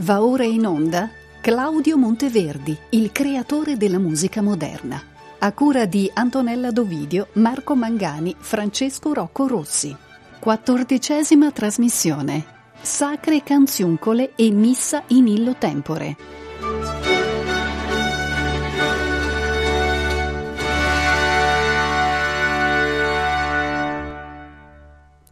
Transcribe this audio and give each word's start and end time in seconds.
Va 0.00 0.22
ora 0.22 0.44
in 0.44 0.64
onda 0.64 1.10
Claudio 1.40 1.96
Monteverdi, 1.96 2.76
il 2.90 3.10
creatore 3.10 3.76
della 3.76 3.98
musica 3.98 4.40
moderna. 4.40 5.02
A 5.40 5.52
cura 5.52 5.86
di 5.86 6.08
Antonella 6.14 6.70
Dovidio, 6.70 7.30
Marco 7.32 7.74
Mangani, 7.74 8.36
Francesco 8.38 9.12
Rocco 9.12 9.48
Rossi. 9.48 9.96
Quattordicesima 10.38 11.50
trasmissione. 11.50 12.44
Sacre 12.80 13.42
canziuncole 13.42 14.36
e 14.36 14.52
missa 14.52 15.02
in 15.08 15.26
illo 15.26 15.56
tempore. 15.56 16.16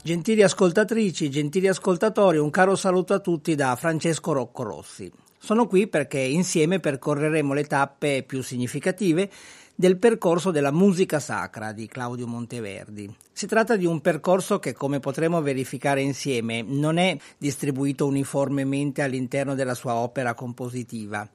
Gentili 0.07 0.45
ascoltatrici, 0.45 1.29
gentili 1.29 1.67
ascoltatori, 1.67 2.39
un 2.39 2.51
caro 2.51 2.77
saluto 2.77 3.13
a 3.13 3.19
tutti 3.19 3.57
da 3.57 3.75
Francesco 3.75 4.31
Rocco 4.31 4.63
Rossi. 4.63 5.11
Sono 5.37 5.67
qui 5.67 5.89
perché 5.89 6.21
insieme 6.21 6.79
percorreremo 6.79 7.53
le 7.53 7.65
tappe 7.65 8.23
più 8.23 8.41
significative 8.41 9.29
del 9.75 9.99
percorso 9.99 10.53
della 10.53 10.71
musica 10.71 11.19
sacra 11.19 11.73
di 11.73 11.89
Claudio 11.89 12.29
Monteverdi. 12.29 13.13
Si 13.33 13.49
tratta 13.49 13.75
di 13.75 13.85
un 13.85 14.01
percorso 14.01 14.61
che, 14.61 14.75
come 14.75 15.01
potremo 15.01 15.43
verificare 15.43 16.03
insieme, 16.03 16.63
non 16.63 16.99
è 16.99 17.19
distribuito 17.37 18.07
uniformemente 18.07 19.03
all'interno 19.03 19.57
della 19.57 19.75
sua 19.75 19.97
opera 19.97 20.35
compositiva. 20.35 21.29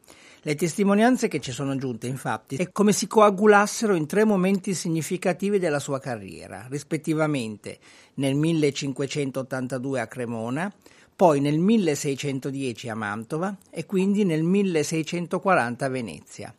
Le 0.43 0.55
testimonianze 0.55 1.27
che 1.27 1.39
ci 1.39 1.51
sono 1.51 1.75
giunte, 1.75 2.07
infatti, 2.07 2.55
è 2.55 2.71
come 2.71 2.93
si 2.93 3.05
coagulassero 3.05 3.93
in 3.93 4.07
tre 4.07 4.23
momenti 4.23 4.73
significativi 4.73 5.59
della 5.59 5.77
sua 5.77 5.99
carriera, 5.99 6.65
rispettivamente 6.67 7.77
nel 8.15 8.33
1582 8.33 9.99
a 9.99 10.07
Cremona, 10.07 10.73
poi 11.15 11.41
nel 11.41 11.59
1610 11.59 12.89
a 12.89 12.95
Mantova 12.95 13.55
e 13.69 13.85
quindi 13.85 14.25
nel 14.25 14.41
1640 14.41 15.85
a 15.85 15.89
Venezia. 15.89 16.55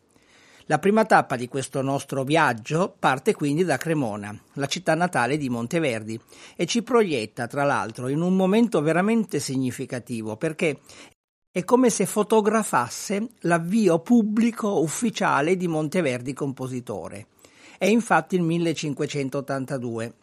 La 0.67 0.79
prima 0.79 1.03
tappa 1.03 1.35
di 1.35 1.49
questo 1.49 1.81
nostro 1.81 2.23
viaggio 2.23 2.95
parte 2.97 3.33
quindi 3.33 3.65
da 3.65 3.75
Cremona, 3.75 4.33
la 4.53 4.67
città 4.67 4.95
natale 4.95 5.35
di 5.35 5.49
Monteverdi, 5.49 6.17
e 6.55 6.65
ci 6.65 6.83
proietta, 6.83 7.47
tra 7.47 7.65
l'altro, 7.65 8.07
in 8.07 8.21
un 8.21 8.33
momento 8.33 8.81
veramente 8.81 9.41
significativo, 9.41 10.37
perché 10.37 10.79
è 11.55 11.63
come 11.63 11.91
se 11.91 12.07
fotografasse 12.07 13.27
l'avvio 13.41 13.99
pubblico 13.99 14.81
ufficiale 14.81 15.55
di 15.55 15.67
Monteverdi 15.67 16.33
compositore. 16.33 17.27
È 17.77 17.85
infatti 17.85 18.33
il 18.33 18.41
1582 18.41 20.13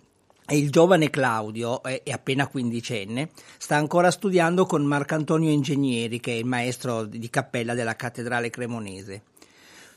e 0.45 0.59
il 0.59 0.71
giovane 0.71 1.09
Claudio, 1.09 1.85
è 1.85 2.03
appena 2.11 2.49
quindicenne, 2.49 3.31
sta 3.59 3.77
ancora 3.77 4.11
studiando 4.11 4.67
con 4.67 4.83
Marcantonio 4.83 5.51
Ingegneri, 5.51 6.19
che 6.19 6.33
è 6.33 6.35
il 6.35 6.47
maestro 6.47 7.05
di 7.05 7.31
cappella 7.31 7.75
della 7.75 7.95
cattedrale 7.95 8.51
cremonese. 8.51 9.23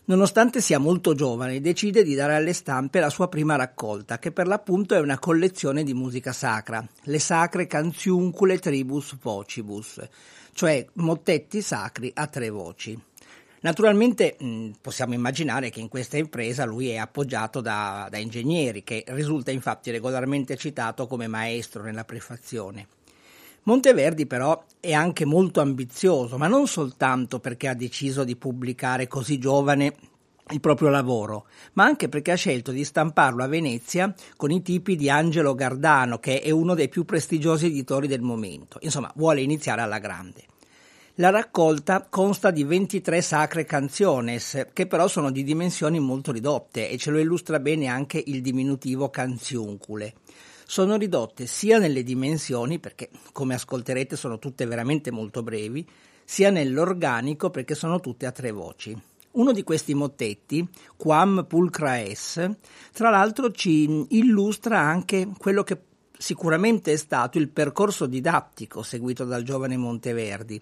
Nonostante 0.05 0.61
sia 0.61 0.77
molto 0.77 1.15
giovane, 1.15 1.61
decide 1.61 2.03
di 2.03 2.13
dare 2.13 2.35
alle 2.35 2.53
stampe 2.53 2.99
la 2.99 3.09
sua 3.09 3.27
prima 3.27 3.55
raccolta, 3.55 4.19
che 4.19 4.31
per 4.31 4.45
l'appunto 4.45 4.93
è 4.93 4.99
una 4.99 5.17
collezione 5.17 5.83
di 5.83 5.95
musica 5.95 6.31
sacra, 6.31 6.87
le 7.05 7.19
sacre 7.19 7.65
canziuncule 7.65 8.59
tribus 8.59 9.17
vocibus, 9.19 9.99
cioè 10.53 10.85
mottetti 10.93 11.61
sacri 11.61 12.11
a 12.13 12.27
tre 12.27 12.49
voci. 12.49 12.97
Naturalmente 13.61 14.35
possiamo 14.81 15.13
immaginare 15.13 15.69
che 15.69 15.79
in 15.79 15.87
questa 15.87 16.17
impresa 16.17 16.65
lui 16.65 16.89
è 16.89 16.97
appoggiato 16.97 17.61
da, 17.61 18.07
da 18.11 18.17
ingegneri, 18.17 18.83
che 18.83 19.05
risulta 19.07 19.51
infatti 19.51 19.89
regolarmente 19.89 20.57
citato 20.57 21.07
come 21.07 21.27
maestro 21.27 21.81
nella 21.81 22.03
prefazione. 22.03 22.87
Monteverdi 23.63 24.25
però 24.25 24.61
è 24.81 24.91
anche 24.91 25.23
molto 25.23 25.61
ambizioso, 25.61 26.37
ma 26.37 26.47
non 26.47 26.67
soltanto 26.67 27.39
perché 27.39 27.69
ha 27.69 27.73
deciso 27.73 28.25
di 28.25 28.35
pubblicare 28.35 29.07
così 29.07 29.39
giovane 29.39 29.95
il 30.51 30.59
proprio 30.59 30.89
lavoro, 30.89 31.45
ma 31.73 31.85
anche 31.85 32.09
perché 32.09 32.31
ha 32.31 32.35
scelto 32.35 32.71
di 32.71 32.83
stamparlo 32.83 33.43
a 33.43 33.47
Venezia 33.47 34.13
con 34.35 34.51
i 34.51 34.61
tipi 34.61 34.95
di 34.95 35.09
Angelo 35.09 35.55
Gardano, 35.55 36.19
che 36.19 36.41
è 36.41 36.51
uno 36.51 36.73
dei 36.73 36.89
più 36.89 37.05
prestigiosi 37.05 37.67
editori 37.67 38.07
del 38.07 38.21
momento. 38.21 38.77
Insomma, 38.81 39.11
vuole 39.15 39.41
iniziare 39.41 39.81
alla 39.81 39.99
grande. 39.99 40.43
La 41.17 41.29
raccolta 41.29 42.07
consta 42.09 42.49
di 42.49 42.63
23 42.63 43.21
sacre 43.21 43.65
canciones, 43.65 44.67
che 44.73 44.87
però 44.87 45.07
sono 45.07 45.29
di 45.29 45.43
dimensioni 45.43 45.99
molto 45.99 46.31
ridotte 46.31 46.89
e 46.89 46.97
ce 46.97 47.11
lo 47.11 47.19
illustra 47.19 47.59
bene 47.59 47.85
anche 47.85 48.21
il 48.25 48.41
diminutivo 48.41 49.11
canziuncule. 49.11 50.15
Sono 50.65 50.97
ridotte 50.97 51.45
sia 51.45 51.77
nelle 51.77 52.01
dimensioni, 52.01 52.79
perché 52.79 53.09
come 53.31 53.53
ascolterete 53.53 54.15
sono 54.15 54.39
tutte 54.39 54.65
veramente 54.65 55.11
molto 55.11 55.43
brevi, 55.43 55.87
sia 56.25 56.49
nell'organico 56.49 57.51
perché 57.51 57.75
sono 57.75 57.99
tutte 57.99 58.25
a 58.25 58.31
tre 58.31 58.49
voci. 58.49 59.12
Uno 59.33 59.51
di 59.51 59.63
questi 59.63 59.95
mottetti, 59.95 60.67
Quam 60.95 61.45
Pulcra 61.47 61.99
Es, 61.99 62.47
tra 62.91 63.09
l'altro 63.09 63.51
ci 63.51 64.05
illustra 64.15 64.79
anche 64.79 65.27
quello 65.37 65.63
che 65.63 65.79
sicuramente 66.15 66.93
è 66.93 66.97
stato 66.97 67.39
il 67.39 67.49
percorso 67.49 68.05
didattico 68.05 68.83
seguito 68.83 69.25
dal 69.25 69.41
giovane 69.41 69.75
Monteverdi. 69.75 70.61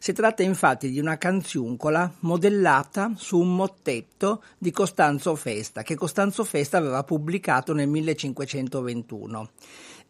Si 0.00 0.12
tratta 0.12 0.42
infatti 0.42 0.90
di 0.90 0.98
una 0.98 1.16
canzuncola 1.16 2.12
modellata 2.20 3.12
su 3.16 3.38
un 3.38 3.54
mottetto 3.54 4.42
di 4.58 4.72
Costanzo 4.72 5.36
Festa, 5.36 5.82
che 5.82 5.94
Costanzo 5.94 6.42
Festa 6.44 6.76
aveva 6.76 7.04
pubblicato 7.04 7.72
nel 7.72 7.88
1521. 7.88 9.50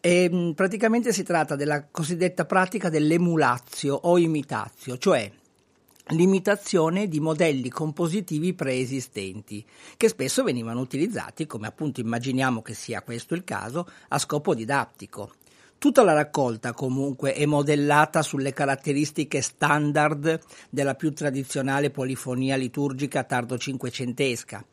E, 0.01 0.53
praticamente 0.55 1.13
si 1.13 1.23
tratta 1.23 1.55
della 1.55 1.85
cosiddetta 1.85 2.45
pratica 2.45 2.89
dell'emulazio 2.89 3.93
o 3.93 4.17
imitazio, 4.17 4.97
cioè 4.97 5.31
l'imitazione 6.09 7.07
di 7.07 7.19
modelli 7.19 7.69
compositivi 7.69 8.53
preesistenti, 8.53 9.63
che 9.97 10.07
spesso 10.07 10.43
venivano 10.43 10.79
utilizzati, 10.79 11.45
come 11.45 11.67
appunto 11.67 11.99
immaginiamo 11.99 12.61
che 12.61 12.73
sia 12.73 13.01
questo 13.01 13.35
il 13.35 13.43
caso, 13.43 13.87
a 14.07 14.17
scopo 14.17 14.55
didattico. 14.55 15.33
Tutta 15.77 16.03
la 16.03 16.13
raccolta 16.13 16.73
comunque 16.73 17.33
è 17.33 17.45
modellata 17.45 18.21
sulle 18.21 18.51
caratteristiche 18.51 19.41
standard 19.41 20.39
della 20.69 20.95
più 20.95 21.13
tradizionale 21.13 21.89
polifonia 21.89 22.57
liturgica 22.57 23.23
tardo 23.23 23.57
cinquecentesca. 23.57 24.65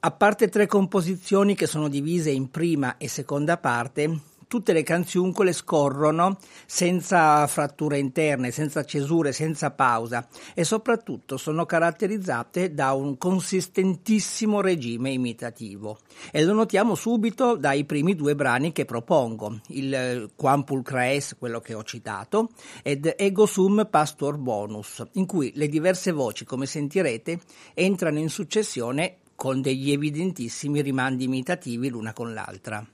A 0.00 0.10
parte 0.12 0.48
tre 0.48 0.66
composizioni 0.66 1.54
che 1.54 1.66
sono 1.66 1.88
divise 1.88 2.30
in 2.30 2.50
prima 2.50 2.96
e 2.96 3.08
seconda 3.08 3.58
parte, 3.58 4.20
tutte 4.48 4.72
le 4.72 4.82
canziuncole 4.82 5.52
scorrono 5.52 6.38
senza 6.66 7.46
fratture 7.46 7.98
interne, 7.98 8.50
senza 8.50 8.84
cesure, 8.84 9.32
senza 9.32 9.70
pausa 9.70 10.26
e 10.54 10.64
soprattutto 10.64 11.36
sono 11.36 11.66
caratterizzate 11.66 12.74
da 12.74 12.92
un 12.92 13.18
consistentissimo 13.18 14.60
regime 14.60 15.10
imitativo. 15.10 15.98
E 16.32 16.42
lo 16.42 16.54
notiamo 16.54 16.94
subito 16.94 17.56
dai 17.56 17.84
primi 17.84 18.16
due 18.16 18.34
brani 18.34 18.72
che 18.72 18.86
propongo, 18.86 19.60
il 19.68 20.30
Quam 20.34 20.64
Pulcraes, 20.64 21.36
quello 21.38 21.60
che 21.60 21.74
ho 21.74 21.84
citato, 21.84 22.50
ed 22.82 23.14
Ego 23.16 23.44
Sum 23.44 23.86
Pastor 23.90 24.38
Bonus, 24.38 25.04
in 25.12 25.26
cui 25.26 25.52
le 25.54 25.68
diverse 25.68 26.10
voci, 26.10 26.44
come 26.44 26.64
sentirete, 26.64 27.38
entrano 27.74 28.18
in 28.18 28.30
successione 28.30 29.18
con 29.34 29.60
degli 29.60 29.92
evidentissimi 29.92 30.80
rimandi 30.80 31.24
imitativi 31.24 31.90
l'una 31.90 32.12
con 32.12 32.32
l'altra. 32.32 32.84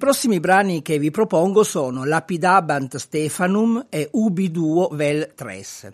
Prossimi 0.00 0.40
brani 0.40 0.80
che 0.80 0.98
vi 0.98 1.10
propongo 1.10 1.62
sono 1.62 2.06
Lapidabant 2.06 2.96
Stefanum 2.96 3.84
e 3.90 4.08
Ubi 4.12 4.50
Duo 4.50 4.88
Vel 4.88 5.32
Tres. 5.34 5.90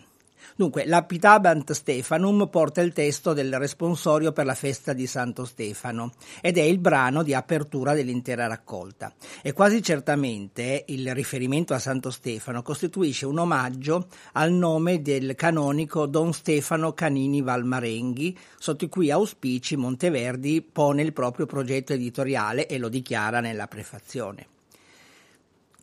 Dunque, 0.55 0.85
Lapidabant 0.85 1.73
Stefanum 1.73 2.47
porta 2.49 2.79
il 2.79 2.93
testo 2.93 3.33
del 3.33 3.59
responsorio 3.59 4.31
per 4.31 4.45
la 4.45 4.55
festa 4.55 4.93
di 4.93 5.07
Santo 5.07 5.43
Stefano 5.43 6.13
ed 6.39 6.57
è 6.57 6.61
il 6.61 6.79
brano 6.79 7.21
di 7.21 7.33
apertura 7.33 7.93
dell'intera 7.93 8.47
raccolta. 8.47 9.11
E 9.41 9.53
quasi 9.53 9.81
certamente 9.81 10.83
il 10.87 11.13
riferimento 11.13 11.73
a 11.73 11.79
Santo 11.79 12.09
Stefano 12.09 12.61
costituisce 12.61 13.25
un 13.25 13.37
omaggio 13.37 14.07
al 14.33 14.51
nome 14.51 15.01
del 15.01 15.35
canonico 15.35 16.05
Don 16.05 16.33
Stefano 16.33 16.93
Canini 16.93 17.41
Valmarenghi, 17.41 18.37
sotto 18.57 18.85
i 18.85 18.89
cui 18.89 19.11
auspici 19.11 19.75
Monteverdi 19.75 20.61
pone 20.61 21.03
il 21.03 21.13
proprio 21.13 21.45
progetto 21.45 21.93
editoriale 21.93 22.67
e 22.67 22.77
lo 22.77 22.89
dichiara 22.89 23.39
nella 23.39 23.67
prefazione. 23.67 24.56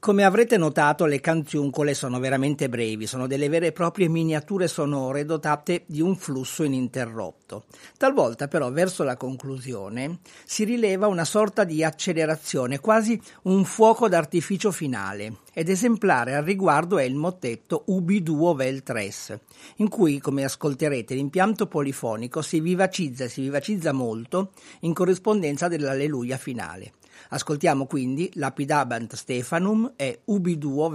Come 0.05 0.25
avrete 0.25 0.59
notato, 0.59 1.07
le 1.07 1.19
canziuncole 1.19 1.95
sono 1.95 2.19
veramente 2.19 2.69
brevi, 2.69 3.07
sono 3.07 3.27
delle 3.27 3.49
vere 3.49 3.69
e 3.69 3.73
proprie 3.73 4.07
miniature 4.07 4.69
sonore 4.69 5.25
dotate 5.25 5.85
di 5.87 6.03
un 6.03 6.15
flusso 6.15 6.63
ininterrotto. 6.63 7.65
Talvolta, 7.97 8.47
però, 8.47 8.71
verso 8.71 9.03
la 9.03 9.17
conclusione 9.17 10.19
si 10.45 10.65
rileva 10.65 11.07
una 11.07 11.25
sorta 11.25 11.65
di 11.65 11.83
accelerazione, 11.83 12.81
quasi 12.81 13.19
un 13.45 13.65
fuoco 13.65 14.07
d'artificio 14.07 14.71
finale, 14.73 15.37
ed 15.55 15.71
esemplare 15.71 16.35
al 16.35 16.45
riguardo 16.45 16.99
è 16.99 17.05
il 17.05 17.15
mottetto 17.15 17.85
Ubi 17.87 18.23
duo 18.23 18.53
vel 18.53 18.83
tres, 18.83 19.35
in 19.77 19.89
cui, 19.89 20.19
come 20.19 20.45
ascolterete, 20.45 21.15
l'impianto 21.15 21.67
polifonico 21.67 22.43
si 22.43 22.61
vivacizza 22.61 23.25
e 23.25 23.31
si 23.31 23.41
vivacizza 23.41 23.93
molto 23.93 24.51
in 24.81 24.93
corrispondenza 24.93 25.67
dell'alleluia 25.67 26.37
finale. 26.37 26.93
Ascoltiamo 27.31 27.87
quindi 27.87 28.31
Lapidabant 28.35 29.15
Stefanum 29.15 29.93
e 29.97 30.21
Ubi 30.27 30.59
duo 30.59 30.89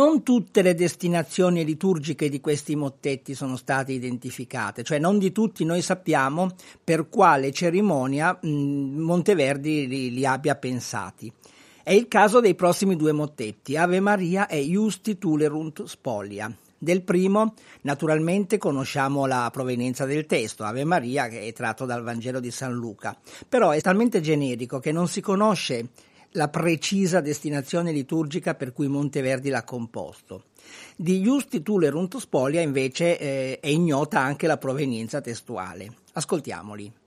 Non 0.00 0.22
tutte 0.22 0.62
le 0.62 0.74
destinazioni 0.74 1.62
liturgiche 1.62 2.30
di 2.30 2.40
questi 2.40 2.74
mottetti 2.74 3.34
sono 3.34 3.58
state 3.58 3.92
identificate, 3.92 4.82
cioè 4.82 4.98
non 4.98 5.18
di 5.18 5.30
tutti 5.30 5.62
noi 5.62 5.82
sappiamo 5.82 6.52
per 6.82 7.10
quale 7.10 7.52
cerimonia 7.52 8.38
Monteverdi 8.40 9.86
li, 9.86 10.10
li 10.10 10.24
abbia 10.24 10.54
pensati. 10.54 11.30
È 11.82 11.92
il 11.92 12.08
caso 12.08 12.40
dei 12.40 12.54
prossimi 12.54 12.96
due 12.96 13.12
mottetti, 13.12 13.76
Ave 13.76 14.00
Maria 14.00 14.46
e 14.46 14.62
Justi 14.62 15.18
Tulerunt 15.18 15.84
Spolia. 15.84 16.50
Del 16.78 17.02
primo, 17.02 17.52
naturalmente, 17.82 18.56
conosciamo 18.56 19.26
la 19.26 19.50
provenienza 19.52 20.06
del 20.06 20.24
testo, 20.24 20.64
Ave 20.64 20.84
Maria, 20.84 21.28
che 21.28 21.42
è 21.42 21.52
tratto 21.52 21.84
dal 21.84 22.02
Vangelo 22.02 22.40
di 22.40 22.50
San 22.50 22.72
Luca, 22.72 23.14
però 23.46 23.68
è 23.72 23.82
talmente 23.82 24.22
generico 24.22 24.78
che 24.78 24.92
non 24.92 25.08
si 25.08 25.20
conosce 25.20 25.90
la 26.32 26.48
precisa 26.48 27.20
destinazione 27.20 27.92
liturgica 27.92 28.54
per 28.54 28.72
cui 28.72 28.88
Monteverdi 28.88 29.48
l'ha 29.48 29.64
composto. 29.64 30.44
Di 30.94 31.20
Justi 31.20 31.62
Tulerunt 31.62 32.18
Spolia 32.18 32.60
invece 32.60 33.18
eh, 33.18 33.58
è 33.60 33.68
ignota 33.68 34.20
anche 34.20 34.46
la 34.46 34.58
provenienza 34.58 35.20
testuale. 35.20 35.92
Ascoltiamoli. 36.12 36.99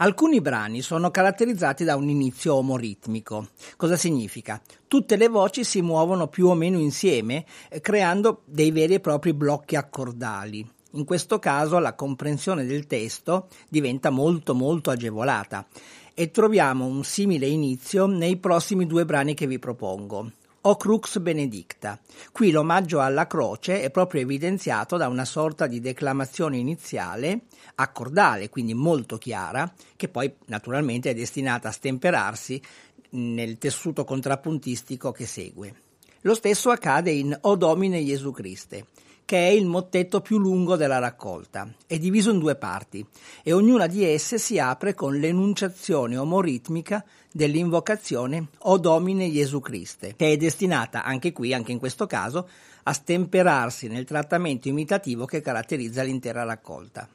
Alcuni 0.00 0.40
brani 0.40 0.80
sono 0.80 1.10
caratterizzati 1.10 1.82
da 1.82 1.96
un 1.96 2.08
inizio 2.08 2.54
omoritmico. 2.54 3.48
Cosa 3.76 3.96
significa? 3.96 4.62
Tutte 4.86 5.16
le 5.16 5.26
voci 5.26 5.64
si 5.64 5.82
muovono 5.82 6.28
più 6.28 6.46
o 6.46 6.54
meno 6.54 6.78
insieme, 6.78 7.44
eh, 7.68 7.80
creando 7.80 8.42
dei 8.44 8.70
veri 8.70 8.94
e 8.94 9.00
propri 9.00 9.34
blocchi 9.34 9.74
accordali. 9.74 10.64
In 10.92 11.04
questo 11.04 11.40
caso 11.40 11.80
la 11.80 11.94
comprensione 11.94 12.64
del 12.64 12.86
testo 12.86 13.48
diventa 13.68 14.10
molto 14.10 14.54
molto 14.54 14.90
agevolata 14.90 15.66
e 16.14 16.30
troviamo 16.30 16.86
un 16.86 17.02
simile 17.02 17.48
inizio 17.48 18.06
nei 18.06 18.36
prossimi 18.36 18.86
due 18.86 19.04
brani 19.04 19.34
che 19.34 19.48
vi 19.48 19.58
propongo. 19.58 20.30
O 20.60 20.76
Crux 20.76 21.18
Benedicta. 21.20 22.00
Qui 22.32 22.50
l'omaggio 22.50 23.00
alla 23.00 23.28
croce 23.28 23.80
è 23.80 23.90
proprio 23.90 24.22
evidenziato 24.22 24.96
da 24.96 25.06
una 25.06 25.24
sorta 25.24 25.68
di 25.68 25.78
declamazione 25.78 26.56
iniziale, 26.56 27.42
accordale, 27.76 28.48
quindi 28.48 28.74
molto 28.74 29.18
chiara, 29.18 29.72
che 29.94 30.08
poi 30.08 30.32
naturalmente 30.46 31.10
è 31.10 31.14
destinata 31.14 31.68
a 31.68 31.72
stemperarsi 31.72 32.60
nel 33.10 33.56
tessuto 33.58 34.04
contrappuntistico 34.04 35.12
che 35.12 35.26
segue. 35.26 35.74
Lo 36.22 36.34
stesso 36.34 36.70
accade 36.70 37.12
in 37.12 37.38
O 37.42 37.54
Domine 37.54 38.04
Gesù 38.04 38.32
Christe 38.32 38.86
che 39.28 39.36
è 39.36 39.50
il 39.50 39.66
mottetto 39.66 40.22
più 40.22 40.38
lungo 40.38 40.74
della 40.76 40.98
raccolta. 40.98 41.70
È 41.86 41.98
diviso 41.98 42.30
in 42.30 42.38
due 42.38 42.56
parti 42.56 43.04
e 43.42 43.52
ognuna 43.52 43.86
di 43.86 44.02
esse 44.02 44.38
si 44.38 44.58
apre 44.58 44.94
con 44.94 45.18
l'enunciazione 45.18 46.16
omoritmica 46.16 47.04
dell'invocazione 47.30 48.46
O 48.60 48.78
Domine 48.78 49.30
Gesù 49.30 49.60
Christe, 49.60 50.14
che 50.16 50.32
è 50.32 50.36
destinata 50.38 51.04
anche 51.04 51.32
qui, 51.32 51.52
anche 51.52 51.72
in 51.72 51.78
questo 51.78 52.06
caso, 52.06 52.48
a 52.84 52.92
stemperarsi 52.94 53.86
nel 53.88 54.06
trattamento 54.06 54.68
imitativo 54.68 55.26
che 55.26 55.42
caratterizza 55.42 56.02
l'intera 56.02 56.44
raccolta. 56.44 57.06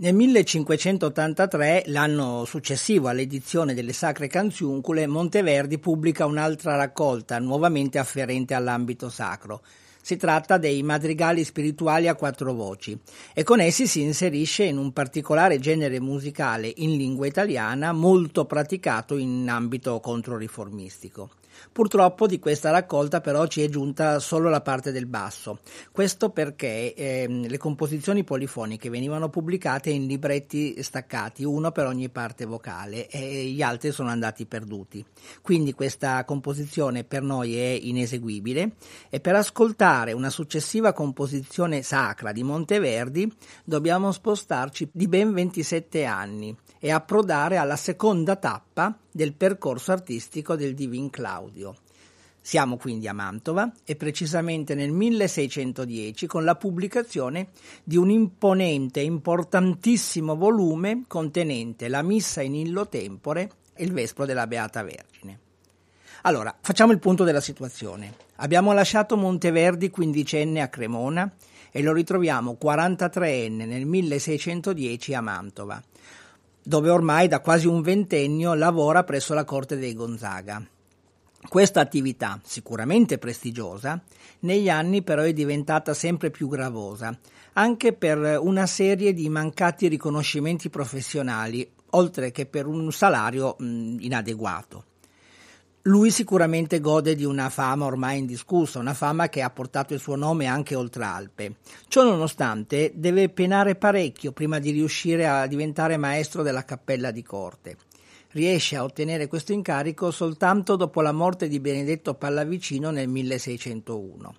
Nel 0.00 0.14
1583, 0.14 1.82
l'anno 1.88 2.46
successivo 2.46 3.08
all'edizione 3.08 3.74
delle 3.74 3.92
Sacre 3.92 4.28
Canziuncule, 4.28 5.06
Monteverdi 5.06 5.76
pubblica 5.76 6.24
un'altra 6.24 6.74
raccolta, 6.74 7.38
nuovamente 7.38 7.98
afferente 7.98 8.54
all'ambito 8.54 9.10
sacro. 9.10 9.60
Si 10.00 10.16
tratta 10.16 10.56
dei 10.56 10.82
madrigali 10.82 11.44
spirituali 11.44 12.08
a 12.08 12.14
quattro 12.14 12.54
voci 12.54 12.98
e 13.34 13.42
con 13.42 13.60
essi 13.60 13.86
si 13.86 14.00
inserisce 14.00 14.64
in 14.64 14.78
un 14.78 14.90
particolare 14.94 15.58
genere 15.58 16.00
musicale 16.00 16.72
in 16.76 16.96
lingua 16.96 17.26
italiana 17.26 17.92
molto 17.92 18.46
praticato 18.46 19.18
in 19.18 19.46
ambito 19.50 20.00
controriformistico. 20.00 21.39
Purtroppo 21.72 22.26
di 22.26 22.38
questa 22.38 22.70
raccolta 22.70 23.20
però 23.20 23.46
ci 23.46 23.62
è 23.62 23.68
giunta 23.68 24.18
solo 24.18 24.48
la 24.48 24.60
parte 24.60 24.92
del 24.92 25.06
basso. 25.06 25.60
Questo 25.92 26.30
perché 26.30 26.94
eh, 26.94 27.26
le 27.28 27.58
composizioni 27.58 28.24
polifoniche 28.24 28.90
venivano 28.90 29.28
pubblicate 29.28 29.90
in 29.90 30.06
libretti 30.06 30.82
staccati, 30.82 31.44
uno 31.44 31.70
per 31.70 31.86
ogni 31.86 32.08
parte 32.08 32.44
vocale, 32.44 33.08
e 33.08 33.44
gli 33.44 33.62
altri 33.62 33.92
sono 33.92 34.08
andati 34.08 34.46
perduti. 34.46 35.04
Quindi 35.42 35.72
questa 35.72 36.24
composizione 36.24 37.04
per 37.04 37.22
noi 37.22 37.56
è 37.56 37.78
ineseguibile 37.80 38.72
e 39.08 39.20
per 39.20 39.34
ascoltare 39.34 40.12
una 40.12 40.30
successiva 40.30 40.92
composizione 40.92 41.82
sacra 41.82 42.32
di 42.32 42.42
Monteverdi 42.42 43.32
dobbiamo 43.64 44.12
spostarci 44.12 44.88
di 44.92 45.08
ben 45.08 45.32
27 45.32 46.04
anni 46.04 46.56
e 46.78 46.90
approdare 46.90 47.58
alla 47.58 47.76
seconda 47.76 48.36
tappa 48.36 48.69
del 49.10 49.34
percorso 49.34 49.92
artistico 49.92 50.54
del 50.54 50.74
Divin 50.74 51.10
Claudio. 51.10 51.74
Siamo 52.42 52.78
quindi 52.78 53.06
a 53.06 53.12
Mantova 53.12 53.70
e 53.84 53.96
precisamente 53.96 54.74
nel 54.74 54.92
1610 54.92 56.26
con 56.26 56.44
la 56.44 56.54
pubblicazione 56.54 57.48
di 57.84 57.96
un 57.96 58.08
imponente 58.08 59.00
e 59.00 59.04
importantissimo 59.04 60.34
volume 60.36 61.04
contenente 61.06 61.88
la 61.88 62.02
Missa 62.02 62.40
in 62.40 62.54
illo 62.54 62.88
tempore 62.88 63.50
e 63.74 63.84
il 63.84 63.92
Vespro 63.92 64.24
della 64.24 64.46
Beata 64.46 64.82
Vergine. 64.82 65.38
Allora, 66.22 66.56
facciamo 66.60 66.92
il 66.92 66.98
punto 66.98 67.24
della 67.24 67.40
situazione. 67.40 68.14
Abbiamo 68.36 68.72
lasciato 68.72 69.16
Monteverdi 69.16 69.90
quindicenne 69.90 70.62
a 70.62 70.68
Cremona 70.68 71.30
e 71.70 71.82
lo 71.82 71.92
ritroviamo 71.92 72.58
43enne 72.60 73.66
nel 73.66 73.84
1610 73.84 75.14
a 75.14 75.20
Mantova 75.20 75.82
dove 76.62 76.90
ormai 76.90 77.28
da 77.28 77.40
quasi 77.40 77.66
un 77.66 77.82
ventennio 77.82 78.54
lavora 78.54 79.04
presso 79.04 79.34
la 79.34 79.44
corte 79.44 79.76
dei 79.76 79.94
Gonzaga. 79.94 80.64
Questa 81.48 81.80
attività, 81.80 82.38
sicuramente 82.44 83.18
prestigiosa, 83.18 84.00
negli 84.40 84.68
anni 84.68 85.02
però 85.02 85.22
è 85.22 85.32
diventata 85.32 85.94
sempre 85.94 86.30
più 86.30 86.48
gravosa, 86.48 87.18
anche 87.54 87.92
per 87.94 88.38
una 88.40 88.66
serie 88.66 89.14
di 89.14 89.28
mancati 89.28 89.88
riconoscimenti 89.88 90.68
professionali, 90.68 91.68
oltre 91.90 92.30
che 92.30 92.46
per 92.46 92.66
un 92.66 92.92
salario 92.92 93.56
mh, 93.58 93.96
inadeguato. 94.00 94.84
Lui 95.84 96.10
sicuramente 96.10 96.78
gode 96.78 97.14
di 97.14 97.24
una 97.24 97.48
fama 97.48 97.86
ormai 97.86 98.18
indiscussa, 98.18 98.78
una 98.78 98.92
fama 98.92 99.30
che 99.30 99.40
ha 99.40 99.48
portato 99.48 99.94
il 99.94 100.00
suo 100.00 100.14
nome 100.14 100.44
anche 100.44 100.74
oltre 100.74 101.04
Alpe. 101.04 101.54
Ciò 101.88 102.04
nonostante 102.04 102.92
deve 102.94 103.30
penare 103.30 103.76
parecchio 103.76 104.32
prima 104.32 104.58
di 104.58 104.72
riuscire 104.72 105.26
a 105.26 105.46
diventare 105.46 105.96
maestro 105.96 106.42
della 106.42 106.66
cappella 106.66 107.10
di 107.10 107.22
corte. 107.22 107.78
Riesce 108.32 108.76
a 108.76 108.84
ottenere 108.84 109.26
questo 109.26 109.52
incarico 109.52 110.10
soltanto 110.10 110.76
dopo 110.76 111.00
la 111.00 111.12
morte 111.12 111.48
di 111.48 111.60
Benedetto 111.60 112.12
Pallavicino 112.12 112.90
nel 112.90 113.08
1601. 113.08 114.34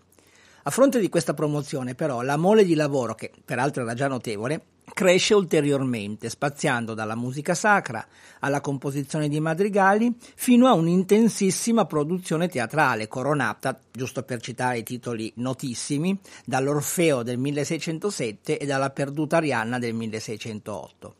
A 0.62 0.70
fronte 0.70 1.00
di 1.00 1.10
questa 1.10 1.34
promozione, 1.34 1.96
però, 1.96 2.22
la 2.22 2.38
mole 2.38 2.64
di 2.64 2.76
lavoro, 2.76 3.16
che 3.16 3.32
peraltro 3.44 3.82
era 3.82 3.96
già 3.96 4.08
notevole, 4.08 4.62
cresce 4.94 5.34
ulteriormente, 5.34 6.30
spaziando 6.30 6.94
dalla 6.94 7.16
musica 7.16 7.54
sacra 7.54 8.06
alla 8.40 8.62
composizione 8.62 9.30
di 9.30 9.40
madrigali 9.40 10.14
fino 10.36 10.68
a 10.68 10.74
un'intensissima 10.74 11.86
produzione 11.86 12.48
teatrale 12.48 13.08
coronata, 13.08 13.80
giusto 13.92 14.24
per 14.24 14.42
citare 14.42 14.80
i 14.80 14.84
titoli 14.84 15.32
notissimi, 15.36 16.18
dall'Orfeo 16.46 17.24
del 17.24 17.38
1607 17.38 18.58
e 18.58 18.66
dalla 18.66 18.90
Perduta 18.90 19.38
Arianna 19.38 19.80
del 19.80 19.94
1608. 19.94 21.16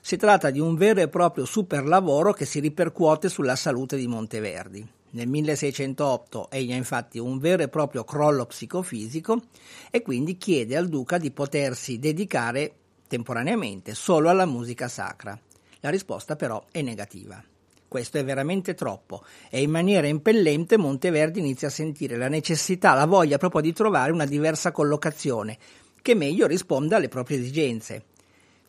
Si 0.00 0.16
tratta 0.16 0.50
di 0.50 0.60
un 0.60 0.76
vero 0.76 1.00
e 1.00 1.08
proprio 1.08 1.44
superlavoro 1.44 2.32
che 2.32 2.46
si 2.46 2.58
ripercuote 2.58 3.28
sulla 3.28 3.56
salute 3.56 3.96
di 3.96 4.06
Monteverdi. 4.06 4.88
Nel 5.12 5.28
1608 5.28 6.50
egli 6.50 6.72
ha 6.72 6.76
infatti 6.76 7.18
un 7.18 7.38
vero 7.38 7.64
e 7.64 7.68
proprio 7.68 8.04
crollo 8.04 8.46
psicofisico 8.46 9.42
e 9.90 10.02
quindi 10.02 10.36
chiede 10.36 10.76
al 10.76 10.88
duca 10.88 11.18
di 11.18 11.32
potersi 11.32 11.98
dedicare 11.98 12.74
temporaneamente 13.10 13.96
solo 13.96 14.28
alla 14.28 14.46
musica 14.46 14.86
sacra. 14.86 15.36
La 15.80 15.90
risposta 15.90 16.36
però 16.36 16.64
è 16.70 16.80
negativa. 16.80 17.42
Questo 17.88 18.18
è 18.18 18.24
veramente 18.24 18.74
troppo 18.74 19.24
e 19.50 19.62
in 19.62 19.70
maniera 19.70 20.06
impellente 20.06 20.78
Monteverdi 20.78 21.40
inizia 21.40 21.66
a 21.66 21.72
sentire 21.72 22.16
la 22.16 22.28
necessità, 22.28 22.94
la 22.94 23.06
voglia 23.06 23.36
proprio 23.36 23.62
di 23.62 23.72
trovare 23.72 24.12
una 24.12 24.26
diversa 24.26 24.70
collocazione 24.70 25.58
che 26.00 26.14
meglio 26.14 26.46
risponda 26.46 26.96
alle 26.96 27.08
proprie 27.08 27.38
esigenze. 27.38 28.04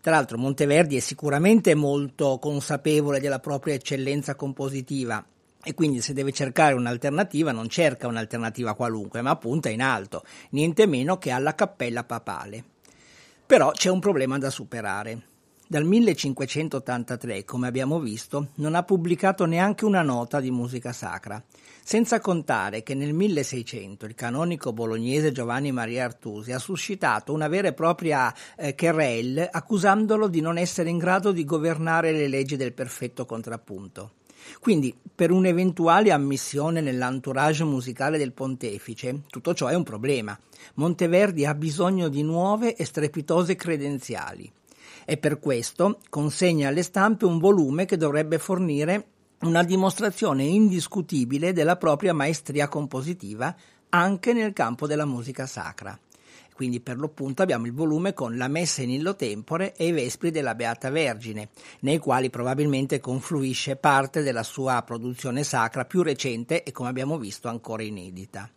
Tra 0.02 0.14
l'altro 0.14 0.40
Monteverdi 0.40 0.98
è 0.98 1.02
sicuramente 1.02 1.76
molto 1.76 2.40
consapevole 2.40 3.20
della 3.20 3.40
propria 3.40 3.76
eccellenza 3.76 4.34
compositiva 4.34 5.24
e 5.64 5.76
quindi 5.76 6.02
se 6.02 6.14
deve 6.14 6.32
cercare 6.32 6.74
un'alternativa 6.74 7.52
non 7.52 7.70
cerca 7.70 8.08
un'alternativa 8.08 8.74
qualunque, 8.74 9.22
ma 9.22 9.36
punta 9.36 9.70
in 9.70 9.84
alto, 9.84 10.24
niente 10.50 10.88
meno 10.88 11.20
che 11.20 11.30
alla 11.30 11.54
cappella 11.54 12.04
papale. 12.04 12.64
Però 13.52 13.72
c'è 13.72 13.90
un 13.90 14.00
problema 14.00 14.38
da 14.38 14.50
superare. 14.50 15.24
Dal 15.68 15.84
1583, 15.84 17.44
come 17.44 17.68
abbiamo 17.68 18.00
visto, 18.00 18.52
non 18.56 18.76
ha 18.76 18.84
pubblicato 18.84 19.44
neanche 19.44 19.84
una 19.84 20.02
nota 20.02 20.40
di 20.40 20.50
musica 20.50 20.94
sacra, 20.94 21.44
senza 21.84 22.22
contare 22.22 22.82
che 22.82 22.94
nel 22.94 23.14
1600 23.14 24.06
il 24.06 24.16
canonico 24.16 24.72
bolognese 24.72 25.34
Giovanni 25.34 25.74
Maria 25.74 26.06
Artusi 26.06 26.54
ha 26.54 26.60
suscitato 26.60 27.34
una 27.34 27.50
vera 27.50 27.68
e 27.68 27.74
propria 27.74 28.34
eh, 28.56 28.74
querelle 28.74 29.50
accusandolo 29.50 30.30
di 30.30 30.40
non 30.40 30.58
essere 30.58 30.90
in 30.90 30.98
grado 30.98 31.34
di 31.34 31.44
governare 31.44 32.14
le 32.14 32.30
leggi 32.30 32.56
del 32.56 32.72
perfetto 32.72 33.26
contrappunto. 33.26 34.12
Quindi, 34.60 34.96
per 35.14 35.32
un'eventuale 35.32 36.12
ammissione 36.12 36.82
nell'entourage 36.82 37.64
musicale 37.64 38.18
del 38.18 38.34
pontefice, 38.34 39.22
tutto 39.30 39.54
ciò 39.54 39.68
è 39.68 39.76
un 39.76 39.84
problema. 39.84 40.38
Monteverdi 40.76 41.46
ha 41.46 41.54
bisogno 41.54 42.08
di 42.08 42.24
nuove 42.24 42.76
e 42.76 42.86
strepitose 42.86 43.56
credenziali 43.56 44.52
e 45.06 45.18
per 45.18 45.40
questo 45.40 46.00
consegna 46.10 46.68
alle 46.68 46.84
stampe 46.84 47.26
un 47.26 47.40
volume 47.40 47.86
che 47.86 47.98
dovrebbe 47.98 48.38
fornire 48.38 49.08
una 49.42 49.64
dimostrazione 49.64 50.44
indiscutibile 50.44 51.54
della 51.54 51.78
propria 51.78 52.14
maestria 52.14 52.68
compositiva 52.68 53.56
anche 53.90 54.34
nel 54.34 54.54
campo 54.54 54.86
della 54.88 55.06
musica 55.06 55.48
sacra 55.48 55.98
quindi 56.62 56.80
per 56.80 57.00
l'appunto 57.00 57.42
abbiamo 57.42 57.66
il 57.66 57.74
volume 57.74 58.14
con 58.14 58.38
la 58.38 58.48
Messa 58.48 58.84
in 58.84 58.92
illo 58.92 59.16
tempore 59.16 59.74
e 59.74 59.88
i 59.88 59.92
Vespri 59.92 60.30
della 60.30 60.54
Beata 60.54 60.92
Vergine, 60.92 61.50
nei 61.80 61.98
quali 61.98 62.30
probabilmente 62.30 63.00
confluisce 63.00 63.78
parte 63.78 64.22
della 64.22 64.44
sua 64.44 64.80
produzione 64.84 65.44
sacra 65.44 65.86
più 65.86 66.04
recente 66.04 66.62
e 66.62 66.72
come 66.72 66.90
abbiamo 66.90 67.18
visto 67.18 67.48
ancora 67.48 67.82
inedita. 67.82 68.48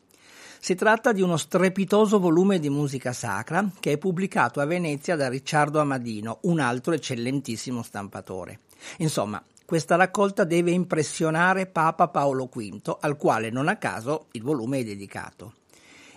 Si 0.60 0.74
tratta 0.74 1.12
di 1.12 1.22
uno 1.22 1.38
strepitoso 1.38 2.18
volume 2.18 2.58
di 2.58 2.68
musica 2.68 3.14
sacra 3.14 3.66
che 3.80 3.92
è 3.92 3.96
pubblicato 3.96 4.60
a 4.60 4.66
Venezia 4.66 5.16
da 5.16 5.30
Riccardo 5.30 5.80
Amadino, 5.80 6.40
un 6.42 6.60
altro 6.60 6.92
eccellentissimo 6.92 7.82
stampatore. 7.82 8.60
Insomma, 8.98 9.42
questa 9.64 9.96
raccolta 9.96 10.44
deve 10.44 10.72
impressionare 10.72 11.64
Papa 11.64 12.08
Paolo 12.08 12.50
V, 12.52 12.98
al 13.00 13.16
quale 13.16 13.48
non 13.48 13.68
a 13.68 13.76
caso 13.76 14.26
il 14.32 14.42
volume 14.42 14.80
è 14.80 14.84
dedicato 14.84 15.54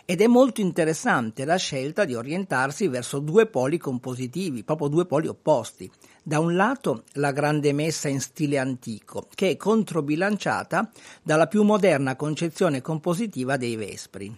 ed 0.10 0.22
è 0.22 0.28
molto 0.28 0.62
interessante 0.62 1.44
la 1.44 1.58
scelta 1.58 2.06
di 2.06 2.16
orientarsi 2.16 2.88
verso 2.88 3.20
due 3.20 3.46
poli 3.46 3.78
compositivi, 3.78 4.64
proprio 4.64 4.88
due 4.88 5.06
poli 5.06 5.28
opposti. 5.28 5.92
Da 6.24 6.40
un 6.40 6.56
lato 6.56 7.04
la 7.16 7.34
grande 7.34 7.74
messa 7.74 8.08
in 8.08 8.22
stile 8.22 8.58
antico, 8.58 9.28
che 9.36 9.50
è 9.50 9.58
controbilanciata 9.58 10.90
dalla 11.22 11.48
più 11.48 11.64
moderna 11.64 12.16
concezione 12.16 12.82
compositiva 12.82 13.58
dei 13.58 13.76
Vespri. 13.76 14.34